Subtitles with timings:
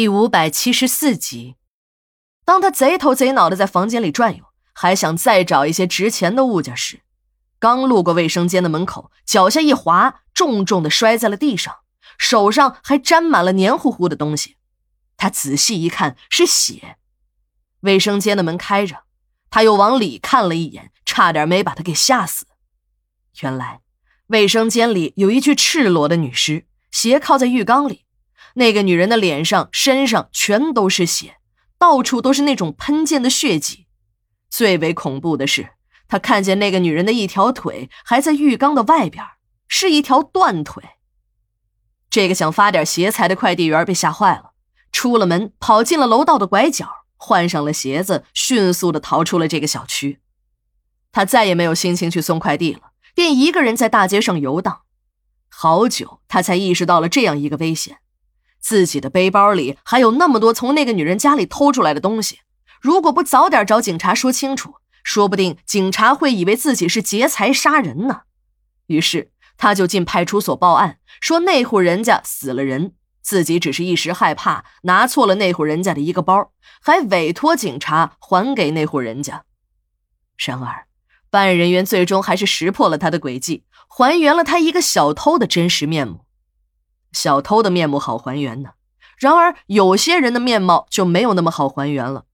[0.00, 1.56] 第五百七十四集，
[2.46, 7.02] 当他贼头贼脑的在房间里转悠，还想再找一些值钱的物件时，
[7.58, 11.80] 刚路过卫生间的门口，脚下一滑，重重的摔在了地上，
[12.16, 14.56] 手上还沾满了黏糊糊的东西。
[15.18, 16.96] 他仔细一看，是血。
[17.80, 19.02] 卫生间的门开着，
[19.50, 22.46] 他又往里看了一眼，差点没把他给吓死。
[23.42, 23.82] 原来，
[24.28, 28.06] 卫生间里有一具赤裸的女尸，斜靠在浴缸里。
[28.54, 31.36] 那个女人的脸上、身上全都是血，
[31.78, 33.86] 到处都是那种喷溅的血迹。
[34.48, 35.70] 最为恐怖的是，
[36.08, 39.24] 他看见那个女人的一条腿还在浴缸的外边，
[39.68, 40.82] 是一条断腿。
[42.10, 44.50] 这个想发点邪财的快递员被吓坏了，
[44.90, 50.18] 出了门，跑进了楼道的拐角，换上了鞋子，迅速的逃出了这个小区。
[51.12, 54.82] 他再也没有心情去送快递了，便一个人在大街上游荡。
[55.48, 57.98] 好久，他才意识到了这样一个危险。
[58.60, 62.40] 自己的背包里还有那么多从那个女人家里偷出来的东西，
[62.80, 68.22] 如果不早点找警察说清楚，说不定警察会以为自己是劫财杀人呢。
[68.86, 79.44] 于是他就进派出所报案，说那户人家死了人，自己只是一时害怕拿错了那户人家的一个包，还委托警察还给那户人家。
[80.36, 80.86] 然而，
[81.30, 86.24] 办案人员最终还是识破了他的诡计，还原了他一个小偷的真实面目。
[87.12, 88.70] 小偷的面目好还原呢，
[89.18, 92.24] 然而有些人的面貌就没有那么好还原了。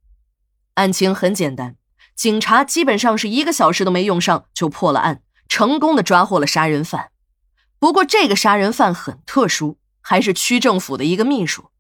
[0.75, 1.77] 案情很简单，
[2.15, 7.11] 警察基本上是一个小时都没用上就破了案，成功的抓获了杀人犯。
[7.79, 11.71] 不过这个杀人犯很特殊，还是区政府的一个秘书。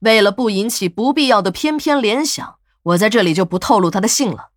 [0.00, 4.50] 为了不引起不必要的偏偏联想，我在这里就不透露他的姓了。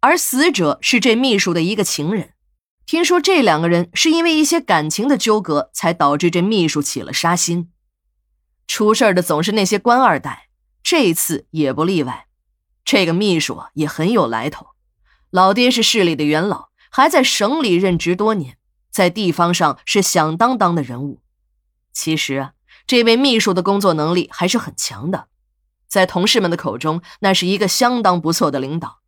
[0.00, 2.30] 而死者是这秘书的一个情人。
[2.88, 7.70] 听说这两个人是因为一些感情的纠葛，才导致这秘书起了杀心。
[8.66, 10.48] 出事的总是那些官二代，
[10.82, 12.28] 这次也不例外。
[12.86, 14.68] 这个秘书也很有来头，
[15.28, 18.56] 老爹是市里的元老，还在省里任职多年，
[18.90, 21.20] 在地方上是响当当的人物。
[21.92, 22.52] 其实啊，
[22.86, 25.28] 这位秘书的工作能力还是很强的，
[25.86, 29.00] 在同事们的口中，那是一个相当不错的领导。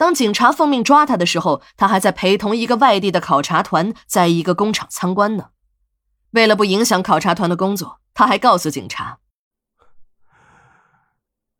[0.00, 5.50] 当警察奉命抓他的时候，他还在陪同一个外地的考察团，在一个工厂参观呢。
[6.30, 9.18] 为了不影响考察团的工作，他还告诉警察：“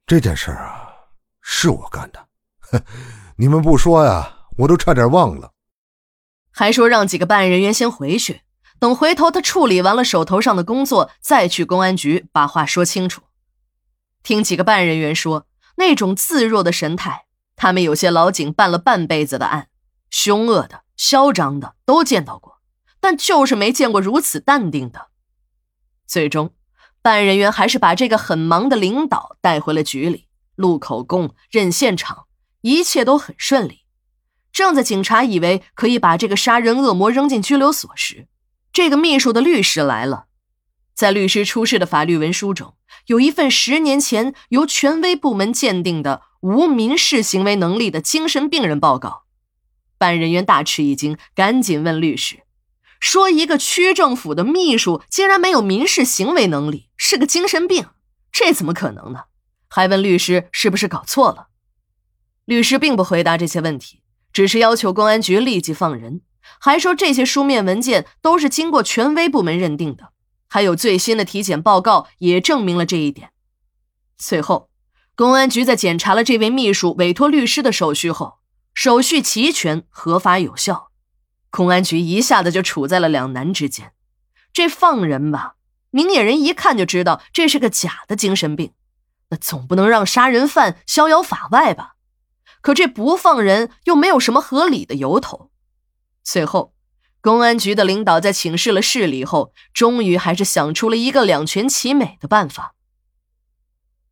[0.08, 0.88] 这件事啊，
[1.42, 2.28] 是我干的。
[3.36, 5.50] 你们不说呀，我都差点忘了。”
[6.50, 8.40] 还说让几个办案人员先回去，
[8.78, 13.20] 等回头他处理完了手头上的工作，再去公安局把话说清楚。
[14.22, 15.46] 听几个办案人员说，
[15.76, 17.26] 那种自若的神态。
[17.62, 19.68] 他们有些老警办了半辈子的案，
[20.08, 22.62] 凶恶的、嚣张的都见到过，
[23.00, 25.08] 但就是没见过如此淡定的。
[26.06, 26.54] 最终，
[27.02, 32.24] 办案人员还是把这个很忙的领导带回了局里，录口供、认现场，
[32.62, 33.82] 一切都很顺利。
[34.50, 38.26] 正在警察以为可以把这个杀人恶魔扔进拘留所时，
[38.72, 40.28] 这个秘书的律师来了。
[40.94, 42.74] 在律师出示的法律文书中，
[43.10, 46.22] 有一份十年前由权威部门鉴定的。
[46.42, 49.24] 无民事行为能力的精神病人报告，
[49.98, 52.44] 办案人员大吃一惊，赶紧问律师
[52.98, 57.88] ：“说一个区政府的秘书竟然没有民事行为能力，是个精神病，
[58.32, 59.24] 这怎么可能呢？”
[59.68, 61.48] 还问律师是不是搞错了。
[62.46, 64.00] 律师并不回答这些问题，
[64.32, 66.22] 只是要求公安局立即放人，
[66.58, 70.12] 还说这些书面文件都是经过权威部门认定的，
[70.50, 73.30] 还有最新的体检报告也证明了这一点。
[74.18, 74.68] 随后。
[75.16, 78.38] 公安局在检查了这位秘书委托律师的手续后，
[78.72, 80.88] 手续齐全、合法有效。
[81.50, 83.92] 公安局一下子就处在了两难之间：
[84.50, 85.56] 这放人吧，
[85.90, 88.70] 明眼人一看就知道这是个假的精神病；
[89.28, 91.96] 那总不能让杀人犯逍遥法外吧？
[92.62, 95.50] 可这不放人又没有什么合理的由头。
[96.24, 96.72] 最后，
[97.22, 102.74] 公安局的领导在请示了市里后，终于还是想出了一个两全其美的办法。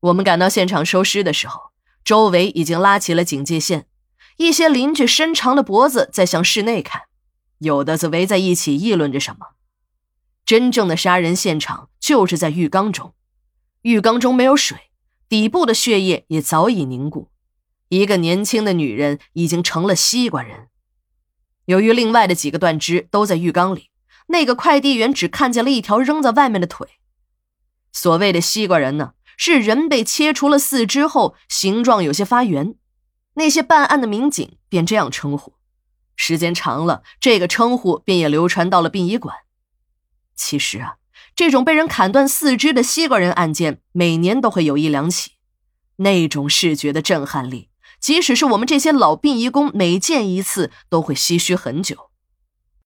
[0.00, 1.72] 我们赶到现场收尸的时候，
[2.04, 3.86] 周围已经拉起了警戒线，
[4.36, 7.02] 一些邻居伸长了脖子在向室内看，
[7.58, 9.54] 有的则围在一起议论着什么。
[10.44, 13.14] 真正的杀人现场就是在浴缸中，
[13.82, 14.90] 浴缸中没有水，
[15.28, 17.28] 底部的血液也早已凝固，
[17.88, 20.68] 一个年轻的女人已经成了西瓜人。
[21.68, 23.90] 由于另外的几个断肢都在浴缸里，
[24.28, 26.88] 那个快递员只看见了一条扔在外面的腿。
[27.92, 29.12] 所谓的西瓜人呢？
[29.36, 32.74] 是人被切除了四肢后，形状有些发圆，
[33.34, 35.56] 那些办案的民警便这样称呼。
[36.16, 39.36] 时间长了，这个称呼便也流传到了殡仪馆。
[40.34, 40.96] 其实啊，
[41.36, 45.32] 这种被人砍断四肢的西瓜人案件，每年都会有一两起。
[45.96, 47.68] 那种视觉的震撼力，
[48.00, 52.07] 即使是我们这些老殡仪工，每见一次都会唏嘘很久。